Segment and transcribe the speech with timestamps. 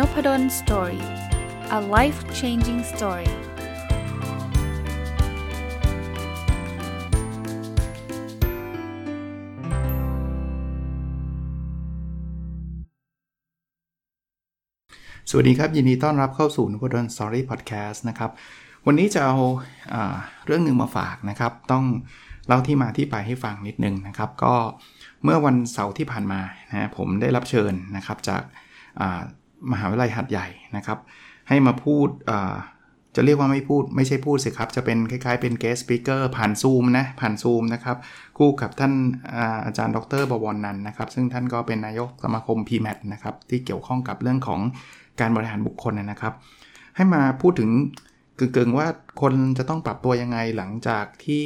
[0.00, 1.04] Nopadol Story
[1.78, 3.32] a life changing story ส
[15.36, 18.30] วัสดีครับ ยินดีต้อนรับเข้าสู่นพดล Story พอดแคสต์นะครับ
[18.86, 19.36] วันนี้จะเอา
[19.94, 21.84] อาเรื่องหนึ่งมาฝากนะครับ ต้อง
[22.46, 24.54] เล่าที่มาที่ไปให้ฟังนิดนึงนะครับ ก็
[25.24, 28.42] เมื่อวันเสาร์ที่ผ่านมานะผมได้รับเชิญนะครับจาก
[29.72, 30.46] มหาวิทยาลัยหัดใหญ่
[30.76, 30.98] นะครับ
[31.48, 32.08] ให้มาพูด
[33.16, 37.96] จะเรียกว่าไม่พูดไม่ใช่พูดสิครับ จะเป็นคล้ายๆเป็น guest speaker ผ่านซูมนะผ่านซูมนะครับ
[38.38, 38.92] คู่กับท่าน
[39.66, 44.60] อาจารย์ดรบวรนันนะครับ ซึ่งท่านก็เป็นนายกสมาคม PMAT นะครับ ที่เกี่ยวข้องกับเรื่องของ
[45.20, 46.34] การบริหารบุคคลนะครับ
[46.96, 47.70] ให้มาพูดถึง
[48.38, 48.86] กึ่งๆว่า
[49.20, 51.44] คนจะต้องปรับตัวยังไงหลังจากที่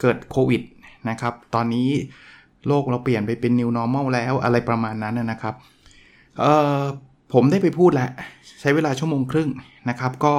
[0.00, 0.62] เกิดโควิด
[1.10, 1.88] นะครับ ตอนนี้
[2.68, 5.54] โลกเราเปลี่ยนไปเป็น new normal แล้วอะไรประมาณนั้นนะครับ
[7.32, 8.10] ผมได้ไปพูดแล้ว
[8.60, 9.50] ใช้เวลาชั่วโมงครึ่ง
[9.88, 10.34] นะครับ ก็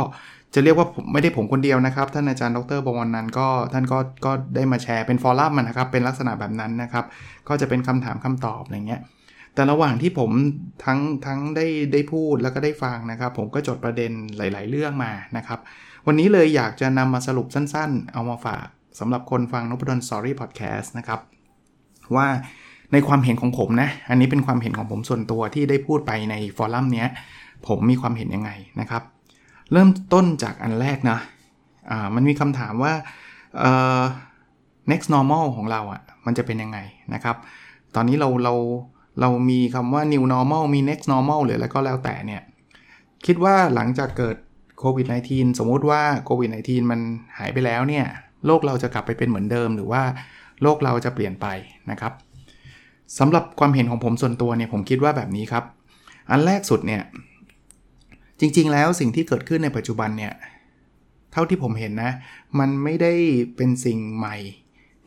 [0.54, 7.06] จะเรียกว่าไม่ได้ผมคนเดียวนะครับ ท่านอาจารย์ดรบวรนันก็ท่านก็ก็ได้มาแชร์เป็นฟอรัมนะครับ เป็นลักษณะแบบนั้นนะครับ
[7.48, 9.02] ก็จะเป็นคำถามคำตอบอะไรเงี้ย
[9.56, 10.32] แต่ระหว่างที่ผม
[10.86, 15.60] ทั้งทั้งได้ได้พูดแล้วก็ได้ฟังนะครับ ผมก็จดประเด็นหลาย ๆ เรื่องมานะครับ
[16.08, 18.68] วันนี้เลยอยากจะนำมาสรุปสั้น ๆ เอามาฝาก
[19.00, 21.20] สำหรับคนฟังนพดลสอรี่พอดแคสต์นะครับ
[22.16, 22.28] ว่า
[22.94, 27.08] ในความเห็นของผมนะ อันนี้เป็นความเห็นของผมส่วนตัวที่ได้พูดไปในฟอรัมเนี้ย
[27.68, 29.04] ผมมีความเห็นยังไงนะครับ
[29.72, 31.20] เริ่มต้นจากอันแรกนะ
[31.92, 32.94] อ่ามันมีคำถามว่า
[33.60, 34.02] เอ่อ
[34.92, 36.80] next normal ของเราอะ่ะ มันจะเป็นยังไง
[37.14, 37.36] นะครับ
[37.96, 38.54] ตอนนี้เราเรา
[39.22, 42.42] เรามีคำว่า new normal มี next normal หรืออะไรก็แล้วแต่เนี่ย
[43.26, 44.38] คิดว่าหลังจากเกิด
[44.80, 47.00] โควิด -19 สมมุติว่าโควิด -19 มัน
[47.38, 48.06] หายไปแล้วเนี่ย
[48.46, 50.04] โลกเราจะกลับไปเป็นเหมือนเดิม หรือว่า
[50.62, 51.48] โลกเราจะเปลี่ยนไป
[51.92, 52.14] นะครับ
[53.20, 55.64] สำหรับความเห็นของผมส่วนตัวเนี่ยผมคิดว่าแบบนี้ครับ
[56.30, 57.02] อันแรกสุดเนี่ย
[58.40, 60.34] จริงๆ แล้วสิ่งที่เกิดขึ้นในปัจจุบันเนี่ย
[61.32, 62.12] เท่าที่ผมเห็นนะ
[62.60, 63.14] มันไม่ได้
[63.56, 64.36] เป็นสิ่งใหม่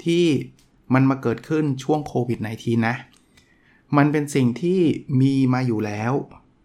[0.05, 0.25] ที่
[0.95, 2.97] มันมาเกิดขึ้นช่วงโควิด -19 นะ
[3.97, 4.81] มันเป็นสิ่งที่
[5.21, 6.13] มีมาอยู่แล้ว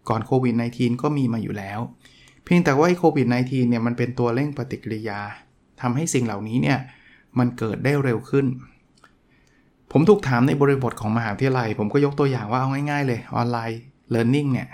[0.08, 1.78] ก่อนโควิด -19 ก็มีมาอยู่แล้ว
[2.44, 5.20] เพียงแต่ว่าโควิด -19 เนี่ยมันเป็นตัวเร่งปฏิกิริยา
[5.80, 6.78] ทำให้สิ่งเหล่านี้เนี่ย
[7.38, 8.46] มันเกิดได้เร็วขึ้น
[9.92, 13.80] ผมถูกถามในบริบทของมหาวิทยาลัย ผมก็ยกตัวอย่างว่าเอาง่ายๆเลยออนไลน์
[14.10, 14.68] เรียนรู้เนี่ย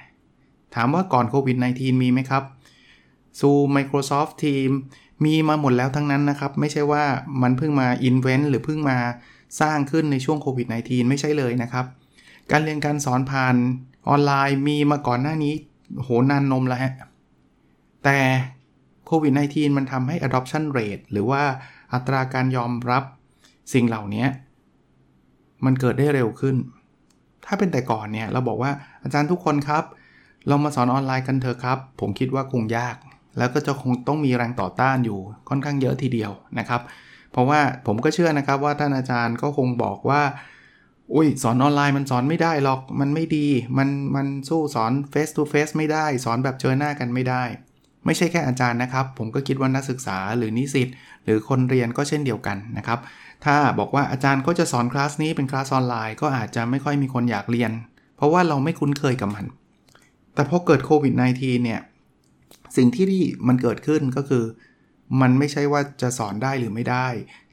[0.75, 2.43] ถามว่าก่อนโควิด -19 มีไหมครับ
[3.41, 4.71] ซู Microsoft Team
[5.25, 7.05] มีมาหมดแล้วทั้งนั้นนะครับ ไม่ใช่ว่า
[7.43, 8.99] มันเพิ่งมาอินเวนต์หรือเพิ่งมา
[9.61, 11.87] สร้างขึ้นในช่วงโควิด -19 ไม่ใช่เลยนะครับ
[12.51, 13.57] การเรียนการสอนผ่าน
[14.09, 15.55] ออนไลน์มีมาก่อนหน้านี้
[16.03, 16.93] โหนานนมแล้วฮะ
[18.05, 18.19] แต่
[19.07, 21.43] โควิด -19 มันทำให้ adoption rate หรือว่า
[21.93, 23.03] อัตราการยอมรับ
[23.73, 24.27] สิ่งเหล่านี้
[25.65, 26.57] มันเกิดได้เร็วขึ้น
[27.47, 28.71] ถ้าเป็นแต่ก่อนเนี่ยเราบอกว่า
[29.03, 29.85] อาจารย์ทุกคนครับ
[30.49, 32.97] เรามาสอนออนไลน์กันเถอะครับ ผมคิดว่าคงยาก
[33.39, 35.19] แล้วก็จะคงต้องมีแรงต่อต้านอยู่
[35.49, 36.81] ค่อนข้างเยอะทีเดียวนะครับ
[37.33, 40.23] เพราะว่าผมก็เชื่อนะครับว่าท่านอาจารย์ก็คงบอกว่า
[41.15, 43.47] อุ้ยสอนออนไลน์มันสอนไม่ได้หรอกมันไม่ดี
[43.79, 47.43] มันมันสู้สอน face to face ไม่ได้ สอนแบบเจอหน้ากันไม่ได้
[48.07, 50.89] ไม่ใช่แค่อาจารย์นะครับ ผมก็คิดว่านักศึกษาหรือนิสิต
[51.25, 52.99] หรือคนเรียนก็เช่นเดียวกันนะครับ
[53.45, 57.71] ถ้าบอกว่าอาจารย์ก็จะสอนคลาสนี้เป็นคลาสออนไลน์ก็อาจจะไม่ค่อยมีคนอยากเรียน
[58.17, 59.45] เพราะว่าเราไม่คุ้นเคยกับมัน
[60.35, 61.81] แต่พอเกิดโควิด -19 เนี่ย
[62.77, 63.07] สิ่งที่
[63.49, 64.45] มันเกิดขึ้นก็คือ
[65.21, 67.07] มันไม่ใช่ว่าจะสอนได้หรือไม่ได้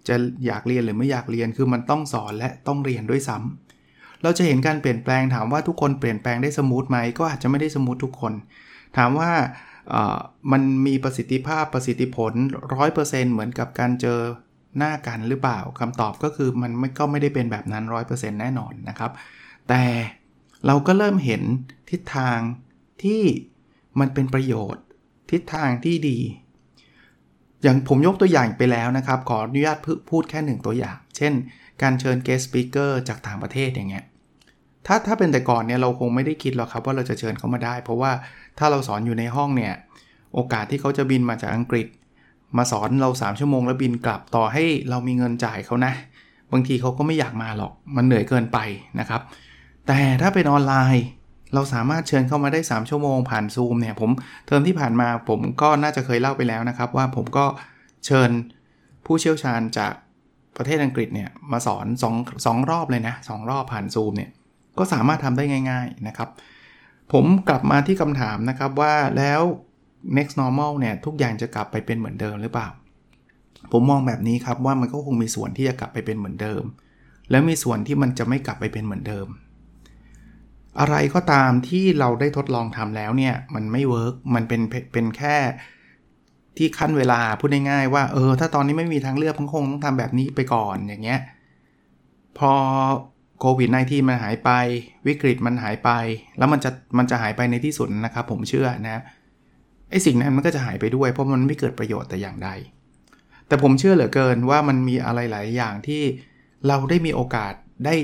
[0.08, 8.34] จะอยากเรียนหรือไม่อยากเรียนคือมันต้องสอนและต้องเรียนด้วยซ้ำเราจะเห็นการเปลี่ยนแปลงถามว่าทุกคนเปลี่ยนแปลงได้ smooth ไหมก็อาจจะไม่ได้ smooth ทุกคน
[8.98, 9.32] ถามว่า
[10.52, 12.34] มันมีประสิทธิภาพประสิทธิผล
[12.84, 14.20] 100%เหมือนกับการเจอ
[14.78, 19.12] หน้ากันหรือเปล่าคำตอบก็คือมันไม่ก็ไม่ได้เป็นแบบนั้น 100%แน่นอนนะครับ
[19.70, 19.84] แต่
[20.66, 21.42] เราก็เริ่มเห็น
[21.90, 22.40] ทิศทาง
[23.04, 23.22] ที่
[24.00, 24.84] มันเป็นประโยชน์
[25.32, 26.20] ทิศทางที่ดี
[27.64, 29.78] อย่างผมยกตัวอย่างไปแล้วนะครับ ขออนุญาต
[30.10, 31.34] พูดแค่หนึ่งตัวอย่าง เช่น
[31.82, 34.06] การเชิญ guest speaker จากต่างประเทศอย่างเงี้ย
[34.88, 38.12] ถ้าถ้าเป็นแต่ก่อนเนี่ยเราคงไม่ได้คิดหรอกครับว่าเราจะเชิญเขามาได้ เพราะว่า
[38.60, 39.74] ถ้าเราสอนอยู่ในห้องเนี่ย
[40.34, 41.88] โอกาสที่เขาจะบินมาจากอังกฤษ
[42.58, 45.94] มาสอนเรา 3 ชั่วโมงแล้วบินกลับต่อให้เรามีเงินจ่ายเขานะ
[46.52, 48.58] บางทีเขาก็ไม่อยากมาหรอกมันเหนื่อยเกินไป
[49.00, 49.22] นะครับ
[49.88, 51.06] แต่ถ้าเป็นออนไลน์
[51.54, 54.10] เราสามารถเชิญเข้ามาได้ 3 ชั่วโมงผ่านซูมเนี่ยผม
[54.48, 57.46] เทอมที่ผ่านมาผมก็น่าจะเคยเล่าไปแล้วนะครับ ว่าผมก็
[58.06, 58.30] เชิญ
[59.06, 59.94] ผู้เชี่ยวชาญจาก
[60.58, 61.86] ประเทศอังกฤษเนี่ยมาสอน
[62.16, 64.32] 2 2รอบเลยนะ2รอบผ่านซูมเนี่ย
[64.78, 66.30] ก็สามารถทำได้ง่าย ๆนะครับ
[67.14, 69.42] ผมกลับมาที่คำถามนะครับว่าแล้ว
[70.18, 72.68] next normal เนี่ยทุกอย่างจะกลับไปเป็นเหมือนเดิมหรือเปล่า
[73.72, 76.64] ผมมองแบบนี้ครับว่ามันก็คงมีส่วนที่จะกลับไปเป็นเหมือนเดิม
[77.32, 79.28] แล้วมีส่วนที่มันจะไม่กลับไปเป็นเหมือนเดิม
[80.80, 84.62] อะไรก็ตามที่เราได้ทดลองทำแล้วเนี่ยมันไม่ work มันเป็น
[84.94, 85.38] เป็นแค่
[86.58, 91.20] ที่คั่นเวลาพูดง่ายๆว่าเออถ้าตอนนี้ไม่มีทางเลือกมันคงต้องทำแบบนี้ไปก่อนอย่างเงี้ย
[92.38, 92.52] พอ
[93.40, 94.50] โควิด -19 มันหายไป
[95.08, 95.90] วิกฤตมันหายไป
[96.38, 99.04] แล้วมันจะมันจะหายไปในที่สุดนะครับผมเชื่อนะ
[99.94, 102.50] ไอ้สิ่งนั้นมันก็จะหายไปด้วย เพราะมันไม่เกิดประโยชน์แต่อย่างใด
[103.48, 106.02] แต่ผมเชื่อเหลือเกินว่ามันมีอะไรหลายอย่างที่
[106.68, 107.54] เราได้มีโอกาส
[107.86, 107.96] ได้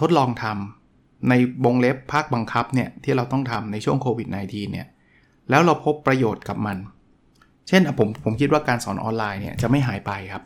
[0.00, 1.34] ทดลองทำใน
[1.64, 4.86] วงเล็บภาคบังคับเนี่ยที่เราต้องทำในช่วงโควิด -19 เนี่ย
[5.50, 6.76] แล้วเราพบประโยชน์กับมัน
[7.68, 10.42] เช่นผมผมคิดว่าการสอนออนไลน์เนี่ยจะไม่หายไปครับ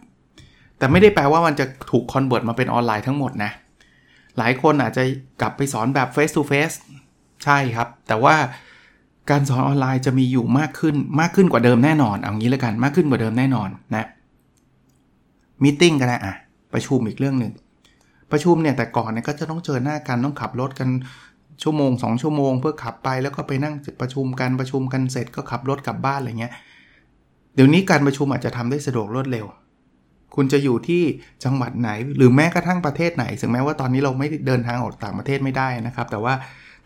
[0.79, 3.51] แต่ไม่ได้แปลว่ามันจะถูก convert มาเป็นออนไลน์ทั้งหมดนะ
[4.39, 5.03] หลายคนอาจจะ
[5.41, 6.77] กลับไปสอนแบบ face to face
[7.45, 8.35] ใช่ครับ แต่ว่า
[9.31, 14.07] การสอนออนไลน์จะมีอยู่มากขึ้นมากขึ้นกว่าเดิมแน่นอน เอางี้ล้วกันมากขึ้นกว่าเดิมแน่นอนนะ
[15.63, 16.35] มิ팅กันนะอะ
[16.73, 17.53] ประชุมอีกเรื่องหนึ่ง
[18.31, 20.89] ประชุมเนี่ยแต่ก่อนเนี่ยก็จะต้องเจอหน้ากันต้องขับรถกัน
[21.63, 26.53] ชั่วโมง 2 ชั่วโมง เพื่อขับไปแล้วก็ไปนั่งประชุมกันประชุมกันเสร็จก็ขับรถกลับบ้านอะไรเงี้ย
[27.55, 29.47] เดี๋ยวนี้การประชุมอาจจะทำได้สะดวกรวดเร็ว
[30.35, 31.03] คุณจะอยู่ที่
[31.45, 36.35] จังหวัดไหน หรือแม้กระทั่งประเทศไหน ถึงแม้ว่าตอนนี้เราไม่เดินทางออกต่างประเทศไม่ได้นะครับ แต่ว่า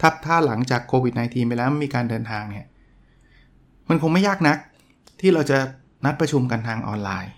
[0.01, 2.67] ถ้าถ้าหลังจากโควิด -19 ไปแล้วมีการเดินทางเนี่ย
[3.89, 4.59] มันคงไม่ยากนัก
[5.21, 5.59] ที่เราจะ
[6.05, 7.33] นัดประชุมกันทางออนไลน์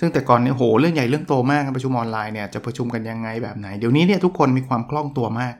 [0.00, 5.54] ซึ่งแต่ก่อนเนี่ยโหเรื่องใหญ่เรื่องโตมากประชุมออนไลน์เนี่ยจะประชุมกันยังไงแบบไหน เดี๋ยวนี้เนี่ยทุกคนมีความคล่องตัวมาก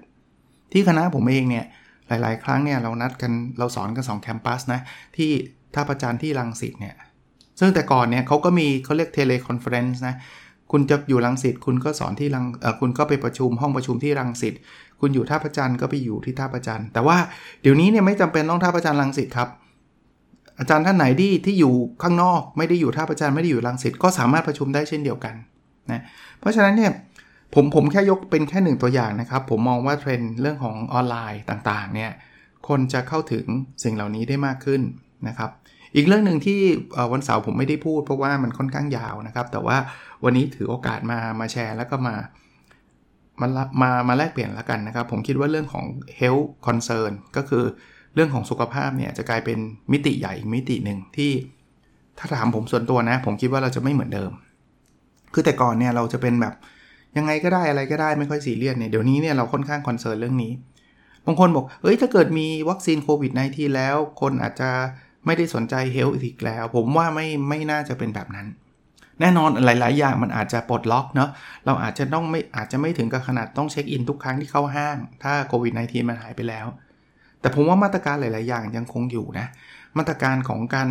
[0.72, 1.64] ที่คณะผมเองเนี่ย
[2.08, 4.80] หลาย ๆ ครั้งเนี่ยเรานัดกันเราสอนกัน2แคมปัสนะ
[5.16, 5.30] ที่
[5.74, 6.94] ท่าพระจันทร์ที่รังสิตเนี่ย
[7.60, 10.14] ซึ่งแต่ก่อนเนี่ยเขาก็มีเขาเรียก teleconference นะ
[10.72, 12.44] คุณจะอยู่รังสิตคุณก็สอนที่รัง
[12.81, 14.55] คุณก็ไปประชุมห้องประชุมที่รังสิต
[15.00, 17.16] คุณอยู่ท่าพระจันทร์ก็ไปอยู่ที่ท่าพระจันทร์แต่ว่า
[17.62, 19.49] เดี๋ยวนี้เนี่ยไม่จำเป็นต้องท่าพระจันทร์รังสิตครับ
[20.58, 25.34] อาจารย์ท่านไหนที่ที่อยู่ข้างนอก ไม่ได้อยู่ท่าพระจันทร์ไม่ได้อยู่รังสิตก็สามารถประชุมได้เช่นเดียวกัน
[25.90, 26.02] นะ
[26.40, 26.93] เพราะฉะนั้นเนี่ย
[27.55, 32.11] ผมผมแค่ยกเป็นแค่หนึ่งตัวอย่างนะครับ ผมมองว่าเทรนด์เรื่องของออนไลน์ต่างๆเนี่ย
[32.69, 33.44] คนจะเข้าถึง
[33.84, 34.82] สิ่งเหล่านี้ได้มากขึ้น
[35.28, 35.50] นะครับ
[35.96, 36.61] อีกเรื่องหนึ่งที่
[37.12, 39.76] วันเสาร์ผมไม่ได้พูดเพราะว่ามันค่อนข้างยาวนะครับ แต่ว่า
[40.25, 42.15] วันนี้ถือโอกาสมามาแชร์แล้วก็มา
[43.41, 43.49] มา
[43.82, 45.85] มามาแลกเปลี่ยนแล้วกันนะครับ ผมคิดว่าเรื่องของ
[46.19, 47.65] health concern ก็คือ
[48.15, 49.59] เรื่องของสุขภาพเนี่ยจะกลายเป็น
[49.93, 51.32] มิติใหญ่มิติหนึ่งที่
[52.19, 54.31] ถ้าถามผมส่วนตัวนะ ผมคิดว่าเราจะไม่เหมือนเดิม
[55.35, 56.55] คือแต่ก่อนเนี่ยเราจะเป็นแบบ
[57.17, 60.53] ยังไงก็ได้อะไรก็ได้ไม่ค่อยซีเรียสเนี่ยเดี๋ยวนี้เนี่ยเราค่อนข้าง concern เรื่องนี้
[61.26, 64.71] บางคนบอกเอ้ยถ้าเกิดมีวัคซีนโควิด -19 แล้ว คนอาจจะ
[65.26, 68.47] ไม่ได้สนใจเฮลท์อีกแล้ว ผมว่าไม่ไม่น่าจะเป็นแบบนั้น
[69.20, 71.31] แน่นอนหลาย ๆ อย่างมันอาจจะปลดล็อกเนาะ
[71.66, 76.66] เราอาจจะต้องไม่อาจจะไม่ถึงกับขนาดต้องเช็คอินทุกครั้งที่เข้าห้าง ถ้าโควิด -19 มันหายไปแล้ว
[77.40, 79.46] แต่ผมว่ามาตรการหลาย ๆ อย่างยังคงอยู่นะ
[79.99, 80.88] มาตรการของการ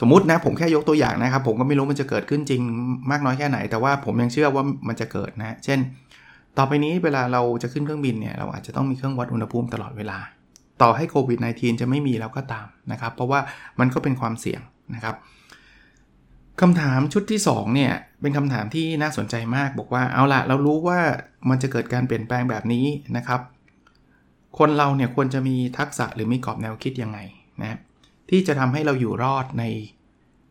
[0.00, 2.62] สมมตินะผมแค่ยกตัวอย่างนะครับ ผมก็ไม่รู้มันจะเกิดขึ้นจริง
[3.10, 5.78] มากน้อยแค่ไหน แต่ว่าผมยังเชื่อว่ามันจะเกิดนะ เช่น
[6.58, 10.18] ต่อไปนี้เวลาเราจะขึ้นเครื่องบินเนี่ยเราอาจจะต้องมีเครื่องวัดอุณหภูมิตลอดเวลา
[10.82, 13.40] ต่อให้โควิด -19 จะไม่มีแล้วก็ตามนะครับ เพราะว่า
[13.80, 14.60] มันก็เป็นความเสี่ยง
[14.94, 15.14] นะครับ
[16.60, 21.00] คำถามชุดที่2เนี่ยเป็นคำถามที่น่าสนใจมากบอกว่าเอาละเรารู้ว่า
[21.48, 22.86] มันจะเกิดการเปลี่ยนแปลงแบบนี้
[23.16, 23.40] นะครับ
[24.58, 27.18] คนเราเนี่ยควรจะมีทักษะหรือมีกรอบแนวคิดยังไง
[27.60, 27.78] นะ
[28.30, 29.64] ที่จะทำให้เราอยู่รอดใน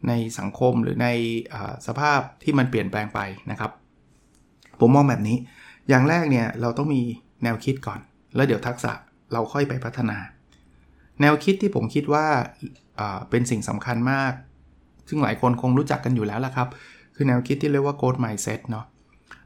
[0.08, 1.08] ในสังคมหรือใน
[1.88, 3.20] สภาพที่มันเปลี่ยนแปลงไป
[3.52, 3.72] นะครับ
[4.80, 5.38] ผมมองแบบนี้
[5.90, 7.02] อย่างแรกเนี่ยเราต้องมี
[7.44, 8.00] แนวคิดก่อน
[8.36, 8.94] แล้วเดี๋ยวทักษะ
[9.34, 10.18] เราค่อยไปพัฒนา
[11.22, 12.26] แนวคิดที่ผมคิดว่า
[13.30, 14.34] เป็นสิ่งสำคัญมาก
[15.10, 16.68] ซึ่งหลายคนคงรู้จักกันอยู่แล้วละครับ
[17.16, 18.86] คือแนวคิดที่เรียกว่า growth mindset เนาะ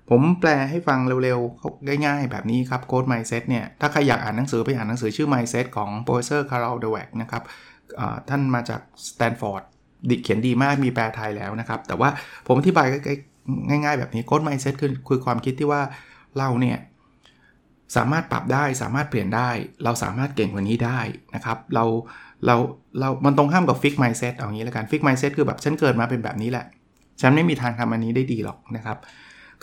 [0.10, 7.44] ผมแปลให้ฟังเร็วๆ ง่ายๆ แบบนี้ครับ Code Mindset เนี่ย ถ้าใครอยากอ่านหนังสือไปอ่านหนังสือชื่อ Mindset ของ Professor Carol Dweck นะครับ
[8.30, 9.64] ท่านมาจาก Stanford
[10.10, 12.10] ดิเขียนดีมากมีแปลไทยแล้วนะครับ แต่ว่า
[12.48, 12.88] ผมอธิบาย
[13.70, 15.82] ง่าย ๆ แบบนี้ Code Mindset คือคือความคิดที่ว่า
[16.38, 16.78] เราเนี่ย
[17.96, 19.50] สามารถปรับได้สามารถเปลี่ยนได้
[19.84, 21.00] เราสามารถเก่งกว่านี้ได้
[21.36, 21.86] นะครับ เรา
[22.46, 22.56] เรา
[23.00, 26.66] เรา มันตรงข้ามกับ Fix Mindset เอางี้แล้วกัน Fix Mindset คือแบบฉันเกิดมาเป็นแบบนี้แหละ
[27.22, 28.98] ฉันไม่มีทางทำอันนี้ได้ดีหรอกนะครับ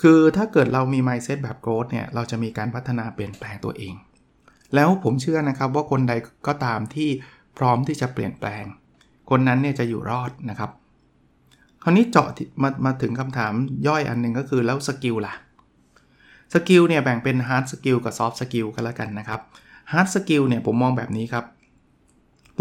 [0.01, 3.93] คือถ้าเกิดเรามี mindset แบบ growth เนี่ย เราจะมีการพัฒนาเปลี่ยนแปลงตัวเอง
[4.75, 6.13] แล้วผมเชื่อนะครับว่าคนใด
[6.47, 7.09] ก็ตามที่
[7.57, 8.63] พร้อมที่จะเปลี่ยนแปลง
[9.29, 10.71] คนนั้นเนี่ยจะอยู่รอดนะครับ
[11.83, 12.27] คราวนี้เจาะ
[12.63, 13.53] มามาถึงคำถาม
[13.87, 15.33] ย่อยอันหนึ่งก็คือแล้ว skill ล่ะ
[16.53, 19.39] skill เนี่ยแบ่งเป็น hard skill กับ soft skill กันแล้วกันนะครับ
[19.91, 21.45] hard skill เนี่ยผมมองแบบนี้ครับ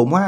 [0.01, 0.25] ผมว่า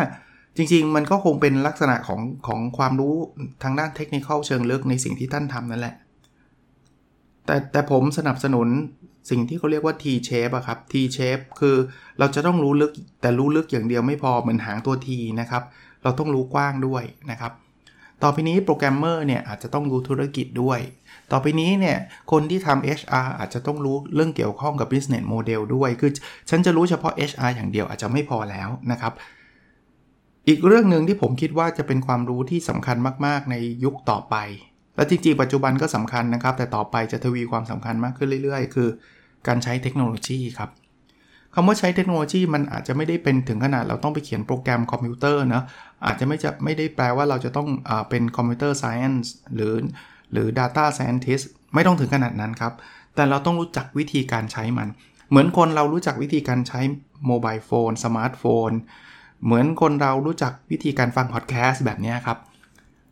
[0.56, 3.14] จริง ๆ มันก็คงเป็นลักษณะของของความรู้
[3.62, 5.94] ทางด้านเทคนิคเชิงลึกในสิ่งที่ท่านทำนั่นแหละ
[7.46, 8.68] แต่แต่ผมสนับสนุน
[9.30, 11.76] สิ่งที่เขาเรียกว่า T shape อะครับ T shape คือ
[12.18, 15.08] เราจะต้องรู้ลึกแต่รู้ลึกอย่างเดียวไม่พอเหมือนหางตัว T
[15.40, 15.62] นะครับ
[16.02, 17.52] เราต้องรู้กว้างด้วยนะครับ
[18.22, 20.80] ต่อไปนี้โปรแกรมเมอร์เนี่ยอาจจะต้องรู้ธุรกิจด้วย
[21.32, 21.98] ต่อไปนี้เนี่ย
[22.32, 26.10] คนที่ทำ HR อาจจะต้องรู้เรื่องเกี่ยวข้องกับ business model ด้วย คือ
[26.50, 29.12] ฉันจะรู้เฉพาะ HR อย่างเดียวอาจจะไม่พอแล้วนะครับ
[30.48, 32.96] อีกเรื่องหนึ่งที่ผมคิดว่าจะเป็นความรู้ที่สำคัญ
[33.26, 34.36] มากๆ ในยุคต่อไป
[34.96, 38.88] และจริงๆปัจจุบันก็สำคัญนะครับ แต่ต่อไปจะทวีความสำคัญมากขึ้นเรื่อยๆ คือ
[39.46, 40.70] การใช้เทคโนโลยีครับ
[41.54, 45.62] คำว่าใช้เทคโนโลยีมันอาจจะไม่ได้เป็นถึงขนาดเราต้องไปเขียนโปรแกรมคอมพิวเตอร์นะ
[46.04, 49.74] อาจจะไม่จะไม่ได้แปลว่าเราจะต้องอเป็น computer science หรือ
[50.32, 51.44] หรือ Data Scientist
[51.74, 52.72] ไม่ต้องถึงขนาดนั้นครับ
[53.14, 54.88] แต่เราต้องรู้จักวิธีการใช้มัน
[55.30, 56.80] เหมือนคนเรารู้จักวิธีการใช้
[57.26, 58.70] mobile phone smartphone
[59.44, 62.38] เหมือนคนเรารู้จักวิธีการฟังพอดแคสต์แบบนี้ครับ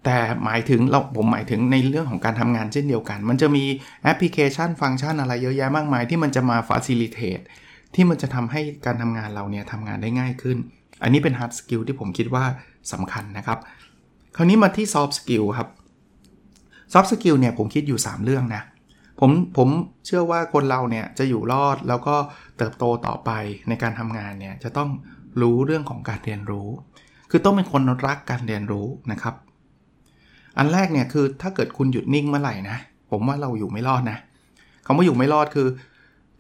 [0.05, 3.65] แต่หมายถึงเราผมหมายถึงในเรื่องของการทำงานเช่นเดียวกัน มันจะมี
[4.05, 7.45] แอปพลิเคชันฟังก์ชันอะไรเยอะแยะมากมาย ที่มันจะมา facilitate
[7.95, 10.59] ที่มันจะทำให้การทำงานเราเนี่ยทำงานได้ง่ายขึ้น
[11.03, 12.45] อันนี้เป็น hard skill ที่ผมคิดว่า
[12.93, 13.59] สำคัญนะครับ
[14.37, 15.69] คราวนี้มาที่ soft skill ครับ
[16.93, 18.63] soft skill เนี่ยผมคิดอยู่ 3 เรื่องนะ
[19.21, 19.69] ผมผม
[20.07, 22.17] เชื่อว่าคนเราเนี่ยจะอยู่รอดแล้วก็
[22.59, 23.31] เติบโตต่อไป
[23.69, 24.91] ในการทำงานเนี่ยจะต้อง
[25.41, 26.69] รู้เรื่องของการเรียนรู้
[27.31, 29.35] คือต้องเป็นคนรักการเรียนรู้นะครับ
[30.59, 32.77] อันแรกเนี่ยคือถ้าเกิดคุณหยุดนิ่งเมื่อไหร่นะ
[33.11, 34.19] ผมว่าเราอยู่ไม่รอดนะ
[34.87, 35.69] คำว่าอยู่ไม่รอดคือ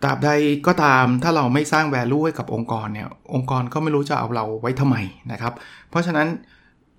[0.03, 0.31] ตราบใด
[0.67, 4.97] ก็ตามถ้าเราไม่สร้าง value ให้กับองค์กรเนี่ย องค์กรก็ไม่รู้จะเอาเราไว้ทำไม
[5.33, 5.53] นะครับ
[5.91, 6.29] เพราะฉะนั้น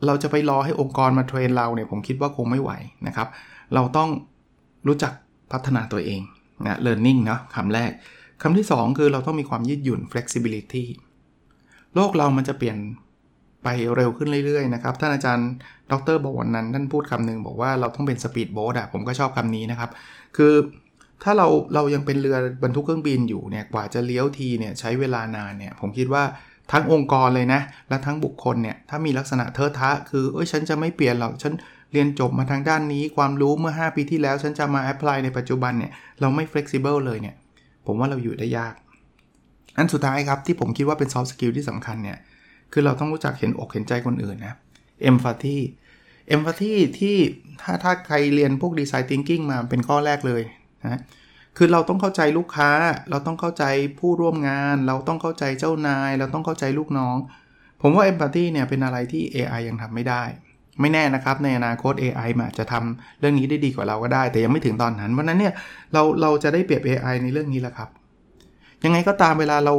[0.05, 2.71] เราจะไปรอให้องค์กรมาเทรนเราเนี่ยผมคิดว่าคงไม่ไหว
[3.07, 3.27] นะครับ
[3.73, 4.09] เราต้อง
[4.87, 5.13] รู้จัก
[5.51, 6.21] พัฒนาตัวเอง
[6.65, 7.91] นะ learning เนาะคำแรก
[8.41, 10.85] คำที่ 2 คือเราต้องมีความยืดหยุ่น flexibility
[11.95, 12.77] โลกเรามันจะเปลี่ยน
[13.63, 15.49] ไปเร็วขึ้นเรื่อยๆนะครับ ท่านอาจารย์
[15.91, 19.89] ดรบอกวันนั้นท่านพูดคำหนึ่งบอกว่าเราต้องเป็นสปีดโบ๊ทอะผมก็ชอบคำนี้นะครับ
[20.37, 20.53] คือ
[21.23, 26.23] ถ้าเราเรายังเป็นเรือบรรทุกเครื่องบินอยู่เนี่ยกว่าจะเลี้ยวทีเนี่ยใช้เวลานานเนี่ยผมคิดว่า
[26.71, 31.53] ทั้งองค์กรเลยนะ และทั้งบุคคลเนี่ยถ้ามีลักษณะเทอะทะ คือเอ้ยฉันจะไม่เปลี่ยนหรอกฉัน
[31.91, 37.35] เรียนจบมาทางด้านนี้ความรู้เมื่อ 5 ปีที่แล้วฉันจะมาแอพพลายในปัจจุบันเนี่ยเราไม่ flexible เลยเนี่ย
[37.85, 38.73] ผมว่าเราอยู่ได้ยาก
[39.77, 42.17] อันสุดท้ายครับที่ผมคิดว่าเป็น soft skill ที่สำคัญเนี่ย
[42.73, 44.55] คือเราต้องรู้จักเห็นอกเห็นใจคนอื่นนะ
[45.09, 45.57] empathy
[46.35, 47.15] empathy ที่
[47.61, 50.41] ถ้าถ้าใครเรียนพวก design thinking มาเป็นข้อแรกเลย
[50.83, 50.99] นะ
[51.57, 52.71] คือเราต้องเข้าใจลูกค้า
[53.09, 53.63] เราต้องเข้าใจ
[53.99, 57.17] ผู้ร่วมงาน เราต้องเข้าใจเจ้านาย เราต้องเข้าใจลูกน้อง
[57.81, 60.23] ผมว่า empathy เนี่ยเป็นอะไรที่ AI ยังทำไม่ได้
[60.79, 65.53] ไม่แน่นะครับ ในอนาคต AI มาจะทำเรื่องนี้ได้ดีกว่าเราก็ได้ แต่ยังไม่ถึงตอนนั้น เพราะนั้นเนี่ย
[65.93, 67.89] เราเราจะได้เปรียบ AI ในเรื่องนี้แหละครับ
[68.85, 69.73] ยังไงก็ตามเวลาเรา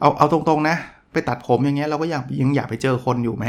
[0.00, 0.76] เอาเอาตรงๆนะ
[1.12, 3.46] ไปตัดผมอย่างเงี้ยเราก็อยากยังอยากไปเจอคนอยู่ไหม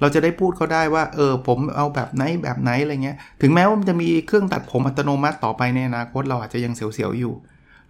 [0.00, 7.32] เราจะได้พูดเขาได้ว่า เออ ผมเอาแบบไหนแบบไหนอะไรเงี้ย ถึงแม้ว่ามันจะมีเครื่องตัดผมอัตโนมัติต่อไปในอนาคตเราอาจจะยังเสียวๆอยู่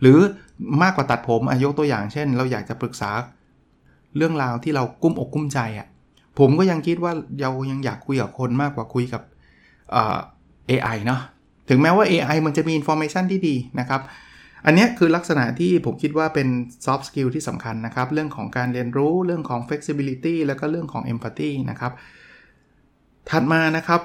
[0.01, 0.19] หรือ
[0.83, 3.11] มากกว่าตัดผมอายกตัวอย่างเช่น เราอยากจะปรึกษา
[4.17, 5.87] เรื่องราวที่เรากลุ้มอกกลุ้มใจอะ่ะ
[6.39, 9.23] ผมก็ยังคิดว่าเรายังอยากคุยกับคนมากกว่าคุยกับ
[9.93, 10.17] AI
[11.07, 11.21] เนาะ
[11.69, 14.01] ถึงแม้ว่า AI มันจะมี information ที่ดีนะครับ
[14.65, 16.49] อันนี้คือลักษณะที่ผมคิดว่าเป็น
[16.87, 21.93] soft skill ที่สำคัญนะครับ เรื่องของการเรียนรู้เรื่องของ flexibility แล้วก็เรื่องของ empathy นะครับ
[23.31, 24.01] ถัดมานะครับ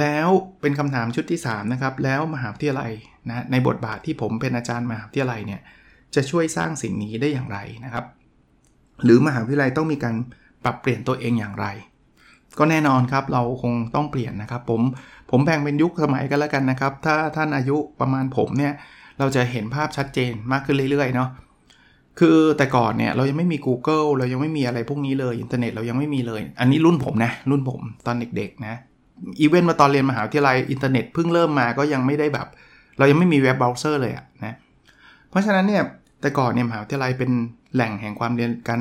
[0.00, 0.28] แล้ว
[0.60, 2.92] เป็นคำถามชุดที่ 3 นะครับ แล้วมหาวิทยาลัย
[3.28, 5.60] นะในบทบาทที่ผมเป็นอาจารย์มหาวิทยาลัยเนี่ย
[6.14, 8.04] จะช่วยสร้างสิ่งนี้ได้อย่างไรนะครับ
[9.04, 10.14] หรือมหาวิทยาลัยต้องมีการ
[10.64, 11.66] ปรับเปลี่ยนตัวเองอย่างไร
[12.58, 14.80] ก็แน่นอนครับเราคงต้องเปลี่ยนนะครับ ผม
[15.30, 18.72] ผมแบ่งเป็นยุคสมัยกันแล้วกันนะครับ ถ้าท่านอายุประมาณผมเนี่ย
[19.20, 21.28] เราจะเห็นภาพชัดเจนมากขึ้นเรื่อยๆเนาะ
[22.18, 28.74] คือแต่ก่อนเนี่ยเรายังไม่มี Google เรายังไม่มีอะไรพวกนี้เลยอินเทอร์เน็ตเรายังไม่มีเลย อันนี้รุ่นผมนะรุ่นผมตอนเด็กๆนะ
[29.40, 32.46] อีเวนต์มาตอนเรียนมหาวิทยาลัยอินเทอร์เน็ตเพิ่งเริ่มมาก็ยังไม่ได้แบบ
[32.98, 34.54] เรายังไม่มี web browser เลยอะนะ
[35.30, 35.82] เพราะฉะนั้นเนี่ย
[36.20, 37.30] แต่ก่อนเนี่ยมหาวิทยาลัยเป็น
[37.74, 38.80] แหล่งแห่งความเรียนการ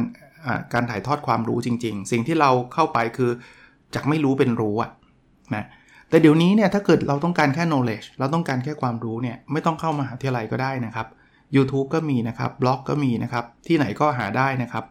[0.74, 3.32] การถ่ายทอดความรู้จริง ๆ สิ่งที่เราเข้าไปคือ
[3.96, 4.92] จากไม่รู้เป็นรู้อะ
[5.56, 5.66] นะ
[6.10, 11.08] แต่เดี๋ยวนี้เนี่ยถ้าเกิดเราต้องการแค่ knowledge เราต้องการแค่ความรู้เนี่ยไม่ต้องเข้ามหาวิทยาลัยก็ได้นะครับ
[11.56, 14.84] YouTube ก็มีนะครับบล็อกก็มีนะครับ ที่ไหนก็หาได้นะครับ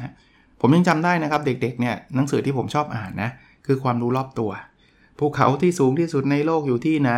[0.06, 0.12] ะ
[0.60, 3.30] ผมยังจำได้นะครับเด็กๆเนี่ยหนังสือที่ผมชอบอ่านนะ
[3.66, 4.50] คือความรู้รอบตัว
[5.18, 7.12] ภูเขาที่สูงที่สุดในโลกอยู่ที่ไหน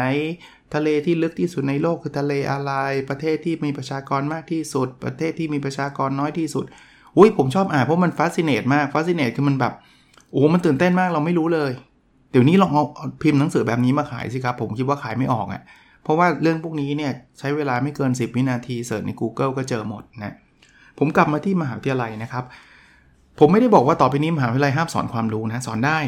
[0.74, 2.72] ทะเลที่ลึกที่สุดในโลกคือทะเลอะไร
[3.08, 6.64] ประเทศที่มีประชากรมากที่สุด ประเทศที่มีประชากรน้อยที่สุด
[7.16, 9.72] อุ้ยผมชอบอ่านเพราะมัน fascinate มาก fascinate คือมันแบบ
[10.32, 11.70] โอ้ มันตื่นเต้นมากเราไม่รู้เลย
[12.30, 12.84] เดี๋ยวนี้ลองเอา
[13.22, 15.62] พิมพ์หนังสือแบบนี้มาขายสิครับ ผมคิดว่าขายไม่ออกอะ่ะ
[16.02, 20.34] เพราะว่าเรื่องพวกนี้เนี่ยใช้เวลาไม่เกิน 10 วินาที search ใน Google ก็เจอหมดนะ
[20.98, 22.44] ผมกลับมาที่มหาวิทยาลัยนะครับ
[23.38, 25.98] ผมไม่ได้บอกว่าต่อไปนี้มหาวิทยาลัยห้ามสอนความรู้นะสอนได้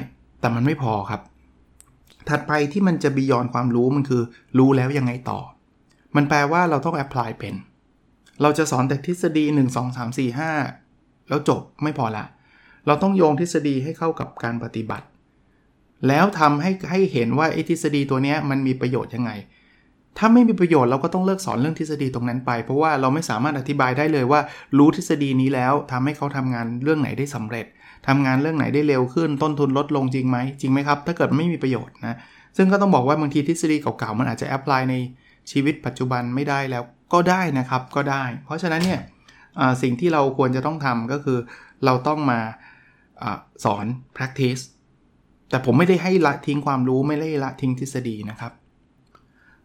[0.40, 1.20] แต่มันไม่พอครับ
[2.28, 4.22] ถัดไปที่มันจะบียอนความรู้มันคือ
[4.58, 5.38] รู้แล้วยังไงต่อ
[6.16, 7.54] มันแปลว่าเราต้องแอพพลายเป็น
[8.42, 10.38] เราจะสอนแต่ทฤษฎี 1 2 3 4
[10.78, 12.24] 5 แล้วจบไม่พอละ
[12.86, 15.06] เราต้องโยงทฤษฎีให้เข้ากับการปฏิบัติ
[16.08, 19.32] แล้วทำให้ให้เห็นว่าไอ้ทฤษฎีตัวนี้มันมีประโยชน์ยังไง
[20.18, 24.40] ถ้าไม่มีประโยชน์เราก็ต้องเลิกสอนเรื่องทฤษฎีตรงนั้นไป เพราะว่าเราไม่สามารถอธิบายได้เลยว่า
[24.78, 27.66] รู้ทฤษฎีนี้แล้วทำให้เขาทำงานเรื่องไหนได้สำเร็จ
[28.08, 32.16] ทำงานเรื่องไหนได้เร็วขึ้น ต้นทุนลดลงจริงไหมจริงไหมครับ ถ้าเกิดไม่มีประโยชน์นะ
[32.56, 34.94] ซึ่งก็ต้องบอกว่าบางทีทฤษฎีเก่าๆมันอาจจะแอพพลายใน
[35.50, 39.00] ชีวิตปัจจุบันไม่ได้แล้วก็ได้นะครับก็ได้ เพราะฉะนั้นเนี่ย
[39.82, 41.38] สิ่งที่เราควรจะต้องทำก็คือ
[41.84, 42.40] เราต้องมา
[43.22, 43.24] อ
[43.64, 44.62] สอน practice
[45.50, 48.52] แต่ผมไม่ได้ให้ละทิ้งความรู้ไม่ได้ละทิ้งทฤษฎีนะครับ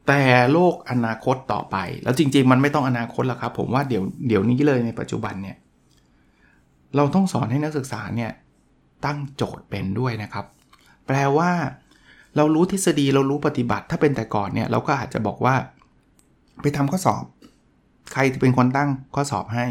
[0.08, 0.22] แต่
[0.54, 5.58] โลกอนาคตต่อไป แล้วจริง ๆ มันไม่ต้องอนาคตแล้วครับ ผมว่าเดี๋ยวเดี๋ยวนี้เลยในปัจจุบันเนี่ย
[6.96, 8.32] เราต้องสอนให้นักศึกษาเนี่ย
[9.06, 10.46] ตั้งโจทย์เป็นด้วยนะครับ
[11.08, 11.52] แปลว่า
[12.36, 15.56] เรารู้ทฤษฎีเรารู้ปฏิบัติ ถ้าเป็นแต่ก่อนเนี่ยเราก็อาจจะบอกว่า
[16.62, 17.24] ไปทำข้อสอบ
[18.14, 19.66] ใครเป็นคนตั้งข้อสอบให้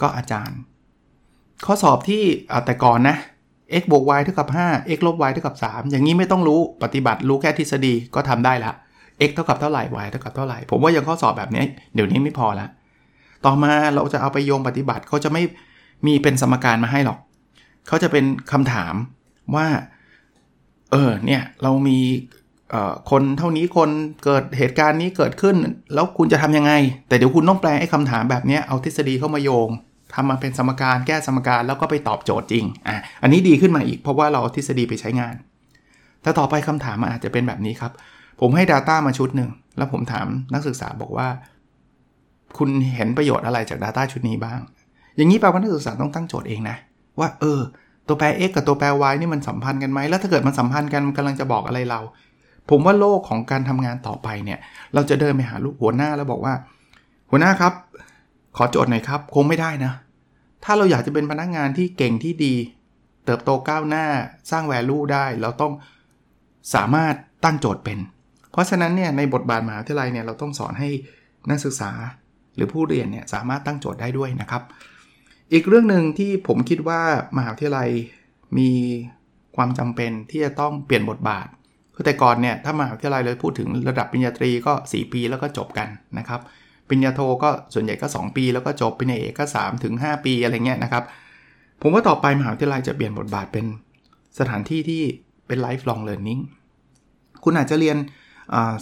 [0.00, 0.58] ก็อาจารย์
[1.66, 2.22] ข้อสอบที่
[2.66, 3.16] แต่ก่อนนะ
[3.80, 8.72] x บวก y เท่ากับ 5 x ลบ y เท่ากับ 3 อย่างนี้ไม่ต้องรู้ปฏิบัติรู้แค่ทฤษฎีก็ทำได้ละ
[9.28, 12.66] x เท่ากับเท่าไหร่ y เท่ากับเท่าไหร่ ผมว่ายังข้อสอบแบบนี้ เดี๋ยวนี้ไม่พอละ
[13.44, 15.42] ต่อมาเราจะเอาไปโยงปฏิบัติเขาจะไม่
[16.06, 17.18] มีเป็นสมการมาให้หรอก
[17.88, 18.94] เขาจะเป็นคำถาม
[19.56, 19.66] ว่า
[20.92, 21.98] เออเนี่ยเรามี
[23.10, 23.90] คนเท่านี้คน
[24.24, 25.56] เกิดเหตุการณ์นี้เกิดขึ้น
[25.94, 26.72] แล้วคุณจะทํำยังไง
[27.08, 29.68] แต่เดี๋ยวคุณต้องแปลไอ้คำถามแบบนี้เอาทฤษฎีเข้ามาโยง
[30.14, 35.34] ทำมาเป็นสมการแก้สมการแล้วก็ไปตอบโจทย์จริงอะอันนี้ดีขึ้นมาอีกเพราะว่าเราทฤษฎีไปใช้งาน
[36.22, 37.92] แต่ต่อไปคำถามมันอาจจะเป็นแบบนี้ครับ
[38.40, 41.28] ผมให้ Data มาชุดหนึ่ง แล้วผมถามนักศึกษาบอกว่า
[42.58, 44.60] คุณเห็นประโยชน์อะไรจาก Data ชุดนี้บ้าง
[45.16, 46.76] อย่างนี้แปลว่านักศึกษาต้องตั้งโจทย์เองนะ
[47.20, 47.60] ว่า เออ
[48.06, 52.00] ตัวแปร x กับตัวแปร y นี่มันสัมพันธ์กันไหมแล้วถ้าเกิดมันสัมพันธ์กันมันกำลังจะบอกอะไรเรา
[52.70, 54.58] ผมว่าโลกของการทำงานต่อไปเนี่ย
[54.94, 56.54] เราจะเดินไปหาลูกหัวหน้าแล้วบอกว่า
[57.30, 57.72] หัวหน้าครับ
[58.56, 59.92] ขอโจทย์หน่อยครับ คงไม่ได้นะ
[60.64, 62.54] ถ้าเราอยากจะเป็นพนักงานที่เก่งที่ดี
[63.24, 64.06] เติบโตก้าวหน้า
[64.50, 65.72] สร้างแวลูได้ เราต้อง
[66.74, 67.98] สามารถตั้งโจทย์เป็น
[68.52, 70.88] เพราะฉะนั้นเนี่ยในบทบาทมหาวิทยาลัยเนี่ยเราต้องสอนให้
[71.50, 71.90] นักศึกษา
[72.54, 74.62] หรือผู้เรียนเนี่ยสามารถตั้งโจทย์ได้ด้วยนะครับ
[75.52, 77.00] อีกเรื่องหนึ่งที่ผมคิดว่า
[77.36, 77.88] มหาวิทยาลัย
[78.58, 78.70] มี
[79.56, 81.46] ความจำเป็นที่จะต้องเปลี่ยนบทบาท
[81.94, 85.88] คือแต่ก่อนเนี่ยถ้ามหาวิทยาลัยเลยพูดถึงระดับปริญญาตรีก็ 4 ปีแล้วก็จบกัน
[86.18, 86.40] นะครับ
[86.88, 91.04] ปริญญาโทก็ส่วนใหญ่ก็ 2 ปี แล้วก็จบปริญญาเอกก็3ถึง5ปีอะไรเงี้ยนะครับ
[91.82, 93.64] ผมว่าต่อไปมหาวิทยาลัยจะเปลี่ยนบทบาทเป็น
[94.38, 95.02] สถานที่ที่
[95.46, 96.40] เป็น lifelong learning
[97.44, 97.96] คุณอาจจะเรียน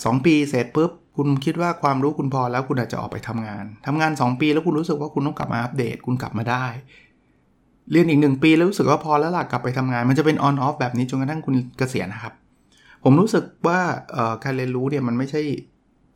[0.05, 6.67] สองปีเสร็จปุ๊บคุณคิดว่าความรู้คุณพอแล้วคุณอาจจะออกไปทำงานทำงาน 2 ปีแล้วคุณรู้สึกว่าคุณต้องกลับมาอัปเดต คุณกลับมาได้
[7.91, 12.35] เรียนอีก 1 ปีแล้วรู้สึกว่าพอแล้วล่ะกลับไปทำงาน มันจะเป็น on off แบบนี้จนกระทั่งคุณเกษียณนะครับ
[13.05, 13.81] ผมรู้สึกว่า
[14.45, 15.43] การเรียนรู้เนี่ยมันไม่ใช่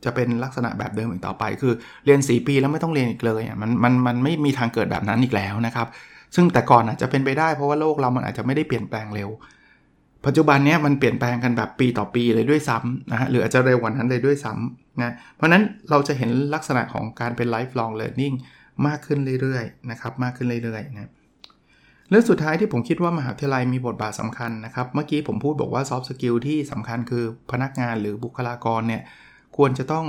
[0.05, 1.73] จะเป็นลักษณะแบบเดิมอีกต่อไป คือ
[2.05, 5.87] เรียน 4 ปีแล้วไม่ต้องเรียนอีกเลยมันมันมันไม่มีทางเกิดแบบนั้นอีกแล้วนะครับ
[6.35, 9.29] ซึ่งแต่ก่อนอาจจะเป็นไปได้เพราะว่าโลกเรามันอาจจะไม่ได้เปลี่ยนแปลงเร็ว
[10.25, 18.35] ปัจจุบันนี้มันเปลี่ยนแปลงกันแบบปีต่อปีเลยด้วยซ้ำนะฮะหรืออาจจะเร็วกว่านั้นเลยด้วยซ้ำนะเพราะนั้นเราจะเห็นลักษณะของการเป็น lifelong learning
[18.87, 21.11] มากขึ้นเรื่อยๆนะครับมากขึ้นเรื่อยๆนะ
[22.09, 29.01] เรื่องสุดท้ายที่ผมคิดว่ามหาวิทยาลัยมีบทบาทสำคัญนะครับ เมื่อกี้ผมพูดบอกว่า soft skill ที่สำคัญคือพนักงานหรือบุคลากรเนี่ย
[29.61, 30.07] ควรจะต้อง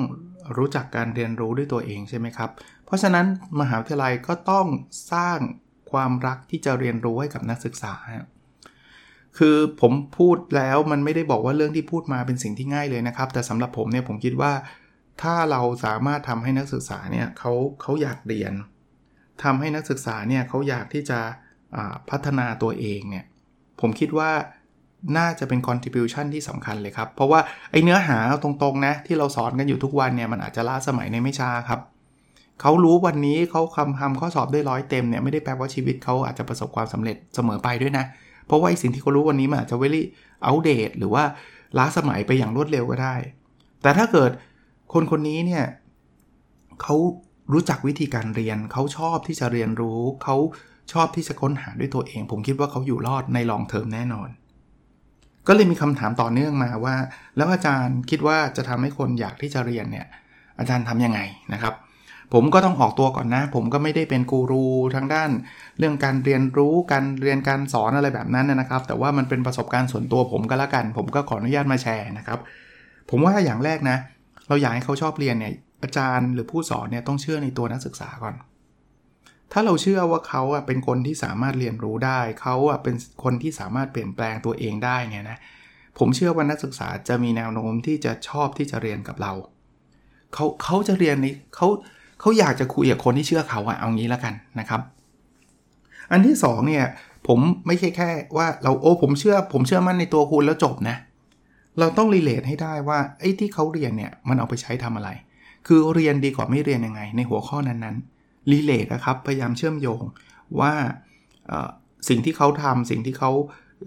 [0.56, 2.50] รู้จักการเรียนรู้ด้วยตัวเองใช่ไหมครับ
[2.84, 3.26] เพราะฉะนั้น
[3.60, 4.66] มหาวิทยาลัยก็ต้อง
[5.12, 5.38] สร้าง
[5.90, 7.94] ความรักที่จะเรียนรู้ให้กับนักศึกษา
[9.38, 14.52] คือผมพูดแล้วมันไม่ได้บอกว่าเรื่องที่พูดมาเป็นสิ่งที่ง่ายเลยนะครับ แต่สำหรับผมเนี่ยผมคิดว่า
[15.22, 18.52] ถ้าเราสามารถทำให้นักศึกษาเนี่ยเขาเขาอยากเรียน
[19.42, 21.20] ทำให้นักศึกษาเนี่ยเขาอยากที่จะ
[22.10, 23.24] พัฒนาตัวเองเนี่ย
[23.80, 24.30] ผมคิดว่า
[25.16, 31.80] น่าจะเป็น contribution ที่สำคัญเลยครับ เพราะว่าไอเนื้อหาตรงๆนะที่เราสอนกันอยู่ทุกวันเนี่ยมันอาจจะล้าสมัยในไม่ช้าครับ
[32.60, 38.04] เขารู้วันนี้เขาคำทำข้อสอบได้ร้อยเต็มเนี่ยไม่ได้แปลว่าชีวิตเขาอาจจะประสบความสำเร็จเสมอไปด้วยนะ
[38.46, 40.06] เพราะว่าไอสิ่งที่เขารู้วันนี้มันอาจจะเวลี่
[40.44, 41.24] อัปเดตหรือว่า
[41.78, 43.14] ล้าสมัยไปอย่างรวดเร็วก็ได้
[43.82, 44.30] แต่ถ้าเกิด
[44.92, 45.64] คนคนนี้เนี่ย
[46.82, 46.96] เขา
[47.52, 50.36] รู้จักวิธีการเรียนเขาชอบที่จะเรียนรู้เขา
[50.92, 54.28] ชอบที่จะค้นหาด้วยตัวเอง ผมคิดว่าเขาอยู่รอดในลองเทอมแน่นอน
[55.46, 56.96] ก็เลยมีคำถามต่อเนื่องมาว่า
[57.36, 60.06] แล้วอาจารย์คิดว่าจะทำให้คนอยากที่จะเรียนเนี่ย
[60.58, 61.20] อาจารย์ทํำยังไง
[61.52, 61.74] นะครับ
[62.34, 65.30] ผมก็ต้องออกตัวก่อนนะ ผมก็ไม่ได้เป็นกูรูทางด้าน
[65.78, 72.38] เรื่องการเรียนรู้การเรียนการสอนอะไรแบบนั้นนะครับ แต่ว่ามันเป็นประสบการณ์ส่วนตัวผมก็แล้วกัน ผมก็ขออนุญาตมาแชร์นะครับ
[73.10, 73.96] ผมว่าอย่างแรกนะ
[74.48, 78.34] เราอยากให้เขาชอบเรียนเนี่ยอาจารย์หรือผู้สอนเนี่ยต้องเชื่อในตัวนักศึกษาก่อน
[79.52, 85.38] ถ้าเราเชื่อว่าเขาเป็นคนที่สามารถเรียนรู้ได้ เขาเป็นคนที่สามารถเปลี่ยนแปลงตัวเองได้เนี่ยนะ
[85.98, 89.32] ผมเชื่อว่านักศึกษาจะมีแนวโน้มที่จะชอบที่จะเรียนกับเรา
[90.34, 91.68] เขาเขาจะเรียนในเขา
[92.20, 94.80] เขาอยากจะคุยกับคนที่เชื่อเขาอะเอางี้แล้วกันนะครับ
[96.10, 96.84] อันที่2เนี่ย
[97.28, 100.96] ผมไม่ใช่แค่ว่าเราโอ้ผมเชื่อ ผมเชื่อมั่นในตัวคุณแล้วจบนะ
[101.78, 105.10] เราต้อง relate ให้ได้ว่าไอ้ที่เขาเรียนเนี่ยมันเอาไปใช้ทำอะไร
[105.66, 108.19] คือเรียนดีกว่าไม่เรียนยังไง ในหัวข้อนั้นๆ
[108.52, 110.02] relate นะครับ พยายามเชื่อมโยง
[110.60, 110.72] ว่า
[112.08, 113.30] สิ่งที่เขาทำสิ่งที่เขา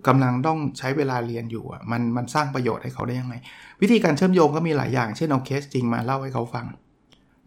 [0.08, 3.36] กำลังต้องใช้เวลาเรียนอยู่มันมันสร้างประโยชน์ให้เขาได้ยังไง
[3.82, 6.66] วิธีการเชื่อมโยงก็มีหลายอย่าง เช่นเอาเคสจริงมาเล่าให้เขาฟัง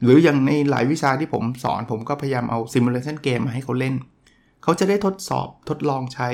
[0.03, 3.95] หรืออย่างในหลายวิชาที่ผมสอนผมก็พยายามเอาซิมูเลชันเกมมาให้เขาเล่น
[4.63, 6.29] เขาจะได้ทดสอบทดลองใช้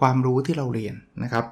[0.00, 1.44] ความรู้ที่เราเรียนนะครับ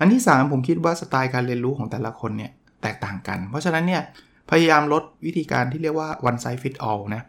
[0.00, 4.02] อันที่ 3 ผมคิดว่าสไตล์การเรียนรู้ของแต่ละคนเนี่ยแตกต่างกัน เพราะฉะนั้นเนี่ย
[4.50, 7.22] พยายามลดวิธีการที่เรียกว่า one size fit all นะ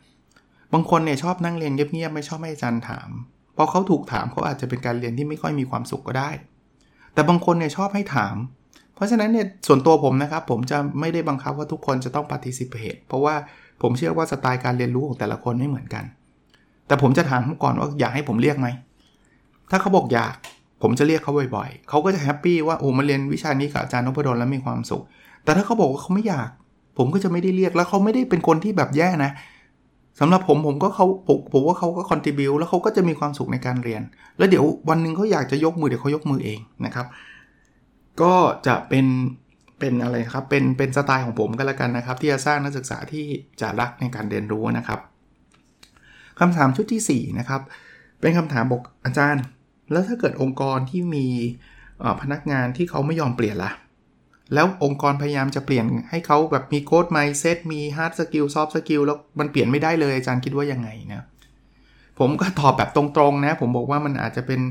[0.73, 3.10] บางคนเนี่ยชอบนั่งเรียนเงียบๆไม่ชอบให้อาจารย์ถาม
[3.55, 6.29] พอเขาถูกถามเขาอาจจะเป็นการเรียนที่ไม่ค่อยมีความสุขก็ได้
[7.13, 8.36] แต่บางคนเนี่ยชอบให้ถาม
[8.95, 13.36] เพราะฉะนั้นเนี่ยส่วนตัวผมนะครับ ผมจะไม่ได้บังคับว่าทุกคนจะต้อง participate เพราะว่า
[13.82, 16.03] ผมเชื่อว่าสไตล์การเรียนรู้ของแต่ละคนไม่เหมือนกัน
[16.88, 18.67] แต่ผมจะถามเขาก่อนว่าอยากให้ผมเรียกไหม
[19.71, 20.36] ถ้าเขาบอกอยาก
[20.82, 25.03] ผมจะเรียกเขาบ่อยๆ เขาก็จะ happy ว่าโอ้มาเรียนวิชานี้กับอาจารย์นพดลแล้วมีความสุข
[25.43, 26.49] แต่ถ้าเขาบอกว่าเขาไม่อยาก
[26.97, 29.32] ผมก็จะไม่ได้เรียกแล้วเขาไม่ได้เป็นคนที่แบบแย่นะ
[30.19, 34.01] สำหรับผมผมก็เขาผมผมว่าเขาก็ contribute แล้วเขาก็จะมีความสุขในการเรียน
[34.38, 37.05] แล้วเดี๋ยววันหนึ่งเขาอยากจะยกมือเดี๋ยวเขายกมือเองนะครับ
[38.21, 38.34] ก็
[38.67, 39.05] จะเป็น
[39.79, 43.25] เป็นอะไรครับเป็นเป็นสไตล์ของผมก็แล้วกันนะครับ ที่จะสร้างนักศึกษาที่
[43.62, 44.99] จะรักในการเรียนรู้นะครับ
[46.39, 47.62] คำถามชุดที่ 4 นะครับ
[48.21, 49.43] เป็นคำถามบอกอาจารย์
[49.91, 51.25] แล้วถ้าเกิดองค์กรที่มี
[52.21, 53.71] พนักงานที่เขาไม่ยอมเปลี่ยนละ่ะ
[54.53, 61.25] แล้วองค์กรพยายามจะเปลี่ยนให้เขาแบบมี growth mindset มี hard skill soft skill แล้วมันเปลี่ยนไม่ได้เลยอาจารย์คิดว่ายังไงนะ
[62.19, 64.62] ผมก็ตอบแบบตรงๆนะ ผมบอกว่ามันอาจจะเป็น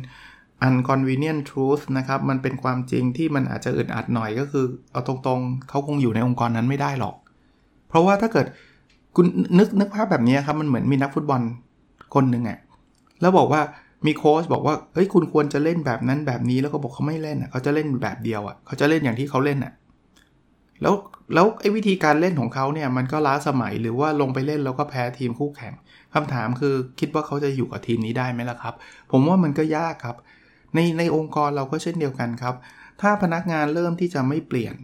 [0.66, 7.14] unconvenient truth นะครับ มันเป็นความจริงที่มันอาจจะอึดอัดหน่อยก็คือ เอาตรงๆ เขาคงอยู่ในองค์กรนั้นไม่ได้หรอก
[7.88, 8.46] เพราะว่าถ้าเกิด
[9.16, 9.26] คุณ
[9.58, 11.40] นึกนึกภาพแบบนี้ครับ มันเหมือนมีนักฟุตบอล
[12.14, 12.58] คนหนึ่งอะ่ะ
[13.20, 13.60] แล้วบอกว่า
[14.06, 19.72] มีโค้ชบอกว่าเฮ้ยคุณควรจะเล่นแบบนั้นแบบนี้แล้วก็บอกเขาไม่เล่นอะเขาจะเล่นแบบเดียวอะเขาจะเล่นอย่างที่เขาเล่นอะ
[20.82, 20.94] แล้ว
[21.34, 25.74] แล้วไอ้วิธีการเล่นของเขาเนี่ยมันก็ล้าสมัยหรือว่าลงไปเล่นแล้วก็แพ้ทีมคู่แข่ง
[26.14, 28.74] คำถามคือคิดว่าเขาจะอยู่กับทีมนี้ได้ไหมล่ะครับ
[29.10, 30.16] ผมว่ามันก็ยากครับ
[30.74, 32.54] ในในองค์กรเราก็เช่นเดียวกันครับ
[33.00, 34.74] ถ้าพนักงานเริ่มที่จะไม่เปลี่ยน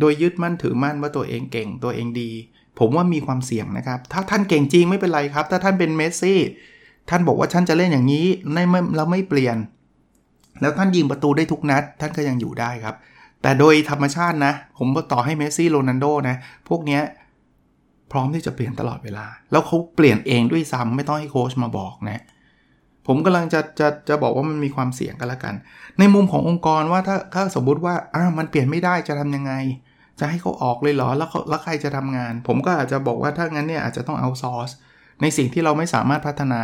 [0.00, 2.30] โดยยึดมั่นถือมั่นว่าตัวเองเก่งตัวเองดี
[2.78, 6.40] ผมว่ามีความเสี่ยงนะครับ ถ้าท่านเก่งจริงไม่เป็นไรครับ ถ้าท่านเป็นเมสซี่
[7.10, 8.58] ท่านบอกว่าท่านจะเล่นอย่างนี้ใน
[8.96, 9.56] เราไม่เปลี่ยน
[10.60, 12.96] แล้วท่านยิงประตูได้ทุกนัด ท่านก็ยังอยู่ได้ครับ
[13.42, 16.36] แต่โดยธรรมชาตินะ ผมต่อให้เมสซี่โรนัลโดนะ
[16.68, 17.00] พวกนี้
[18.12, 22.22] พร้อมที่จะเปลี่ยนตลอดเวลา แล้วเขาเปลี่ยนเองด้วยซ้ำไม่ต้องให้โค้ชมาบอกนะ
[23.06, 25.54] ผมกำลังจะจะจะบอกว่ามันมีความเสี่ยงกันละกัน
[25.98, 29.52] ในมุมขององค์กรว่าถ้าถ้าสมมุติว่าอ้ามันเปลี่ยนไม่ได้จะทำยังไง
[30.20, 34.70] จะให้เขาออกเลยเหรอแล้วแล้วใครจะทำงาน ผมก็อาจจะบอกว่าถ้างั้นเนี่ยอาจจะต้องเอาซอร์ส
[35.22, 36.62] ในสิ่งที่เราไม่สามารถพัฒนา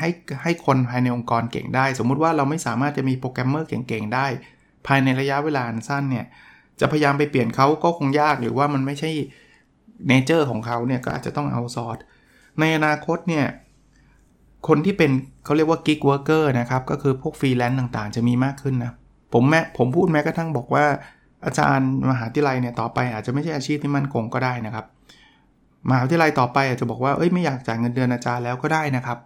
[0.00, 0.10] ให้
[0.42, 4.26] ให้คนภายในองค์กรเก่งได้ สมมุติว่าเราไม่สามารถจะมีโปรแกรมเมอร์เก่งๆได้
[4.86, 6.26] ภายในระยะเวลาสั้นเนี่ย
[6.80, 9.10] จะพยายามไปเปลี่ยนเขาก็คงยากหรือว่ามันไม่ใช่
[10.08, 11.98] nature ของเขาเนี่ยก็อาจจะต้อง outsource
[12.60, 13.46] ในอนาคตเนี่ย
[14.68, 15.10] คนที่เป็น
[15.44, 18.92] เขาเรียกว่า gig worker นะครับ ก็คือพวกฟรีแลนซ์ต่างๆ จะมีมากขึ้นนะ
[19.32, 20.84] ผมแม้ผมพูดแม้กระทั่งบอกว่า
[21.46, 24.86] อาจารย์มหาวิทยาลัยเนี่ยต่อไปอาจจะไม่ใช่อาชีพที่มั่นคงก็ได้นะครับ
[25.88, 29.18] มหาวิทยาลัยต่อไปอาจจะบอกว่าเอ้ยไม่อยากจ่ายเงินเดือนอาจารย์แล้วก็ได้นะครับ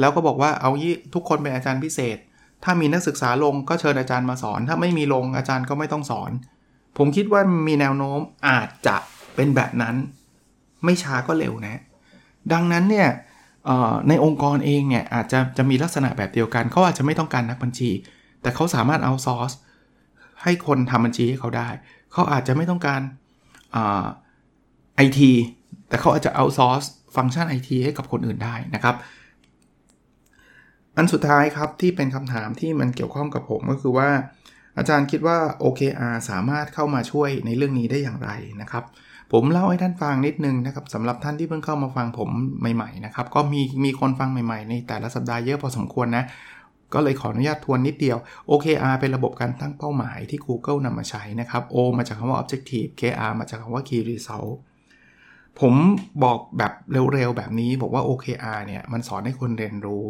[0.00, 2.16] แล้วก็บอกว่าเอายี่ทุกคนเป็นอาจารย์พิเศษ
[2.64, 6.30] ถ้ามีนักศึกษาลงก็เชิญอาจารย์มาสอน ถ้าไม่มีลงอาจารย์ก็ไม่ต้องสอน
[6.98, 8.96] ผมคิดว่ามีแนวโน้มอาจจะ
[9.34, 9.94] เป็นแบบนั้น
[10.84, 11.80] ไม่ช้าก็เร็วนะ
[12.52, 13.08] ดังนั้นเนี่ย
[14.08, 17.90] ในองค์กรเองเนี่ยอาจจะจะมีลักษณะแบบเดียวกันเขาอาจจะไม่ต้องการนักบัญชี
[18.42, 19.52] แต่เขาสามารถเอาซอร์ส
[20.42, 21.68] ให้คนทำบัญชีให้เขาได้
[22.12, 23.00] เขาอาจจะไม่ต้องการ
[24.96, 25.32] ไอที
[25.88, 26.82] แต่เขาอาจจะเอาซอร์ส
[27.16, 28.94] ฟังก์ชันไอทีให้กับคนอื่นได้นะครับ
[30.98, 34.08] อันสุดท้ายครับที่เป็นคำถามที่มันเกี่ยวข้องกับผมก็คือว่า
[34.78, 38.30] อาจารย์คิดว่า OKR สามารถเข้ามาช่วยในเรื่องนี้ได้อย่างไร
[38.62, 38.84] นะครับ
[39.32, 42.30] ผมเล่าให้ท่านฟังนิดนึงนะครับสำหรับท่านที่เพิ่งเข้ามาฟังผม
[42.74, 46.24] ใหม่ๆนะครับก็มีมีคนฟังใหม่ๆ ในแต่ละสัปดาห์เยอะพอสมควรนะ
[46.94, 48.18] ก็เลยขออนุญาตทวนนิดเดียว
[48.50, 54.54] OKR เป็นระบบการตั้งเป้าหมายที่ Google นำมาใช้นะครับ O มาจากคำว่า Objective KR มาจากคำว่า Key Result
[55.60, 55.74] ผม
[56.24, 56.72] บอกแบบ
[57.12, 60.04] เร็วๆ แบบนี้บอกว่า OKR เนี่ย มันสอนให้คนเรียนรู้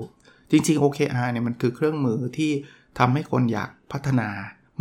[0.50, 2.50] จริงๆ OKR เนี่ยมันคือเครื่องมือที่
[2.98, 4.28] ทำให้คนอยากพัฒนา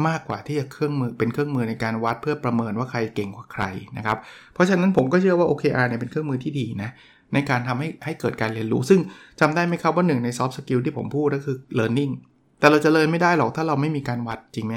[0.08, 3.64] มากกว่าที่จะเครื่องมือเป็นเครื่องมือในการวัดเพื่อประเมินว่าใครเก่งกว่าใคร
[3.98, 4.18] นะครับ
[4.54, 6.90] เพราะฉะนั้นผมก็เชื่อว่า OKR เนี่ยเป็นเครื่องมือที่ดีนะ
[7.34, 9.00] ในการทำให้ให้เกิดการเรียนรู้ ซึ่ง
[9.40, 12.14] จำได้ไหมครับว่าหนึ่งใน soft skill ที่ผมพูดก็คือ learning
[12.60, 14.74] แต่เราจะเรียนไม่ได้หรอกถ้าเราไม่มีการวัดจริงไหม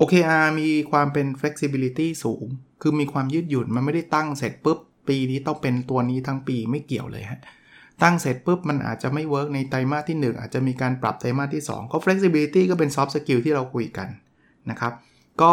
[0.00, 2.44] OKR มีความเป็น flexibility สูง
[2.82, 7.40] คือมีความยืดหยุ่นมันไม่ได้ตั้งเสร็จปุ๊บปีนี้ต้องเป็นตัวนี้ทั้งปีไม่เกี่ยวเลยฮะ
[8.02, 14.08] ตั้งเสร็จปุ๊บมันอาจจะไม่เวิร์กในไตรมาสที่ 1 อาจจะมีการปรับไตรมาสที่ 2 ก็ flexibility ก็เป็น soft skill ที่เราคุยกัน
[14.70, 14.92] นะครับ
[15.42, 15.52] ก็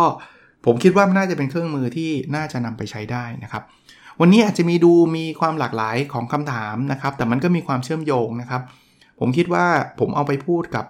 [0.66, 3.64] ผมคิดว่าน่าจะเป็นเครื่องมือที่น่าจะนำไปใช้ได้นะครับ
[4.22, 8.62] วันนี้อาจจะมีดูมีความหลากหลายของคำถามนะครับ แต่มันก็มีความเชื่อมโยงนะครับ
[9.20, 9.66] ผมคิดว่า
[10.00, 10.86] ผมเอาไปพูดกับ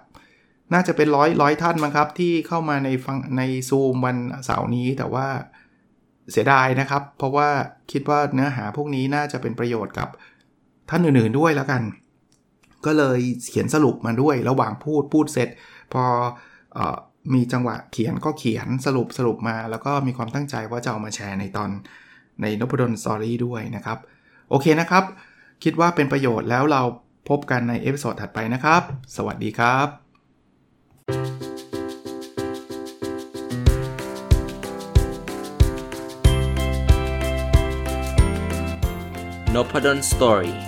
[0.72, 5.26] น่าจะเป็นร้อยร้อยท่านมั้งครับที่เข้ามาในฟังในซูมวันเสาร์นี้แต่ว่า
[6.32, 7.48] เสียดายนะครับ เพราะว่า
[7.92, 10.08] คิดว่าเนื้อหาพวกนี้น่าจะเป็นประโยชน์กับ
[10.90, 11.82] ท่านอื่นๆด้วยแล้วกัน
[12.86, 13.18] ก็เลย
[13.50, 15.48] เขียนสรุปมาด้วยระหว่างพูดพูดเสร็จ
[15.92, 16.04] พอ
[16.76, 16.78] อ
[17.34, 21.70] มีจังหวะเขียนก็เขียนสรุปสรุปมา แล้วก็มีความตั้งใจว่าจะเอามาแชร์ในตอน
[22.42, 23.98] ในนพดลสตอรี่ด้วยนะครับ
[24.50, 25.04] โอเคนะครับ
[25.64, 26.82] คิดว่าเป็นประโยชน์แล้วเรา
[27.28, 28.82] พบกันในเอพิโซดถัดไปนะครับ
[29.16, 29.88] สวัสดีครับ
[39.54, 40.67] n o p a d o n Story